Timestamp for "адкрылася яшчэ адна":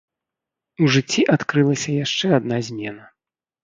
1.35-2.55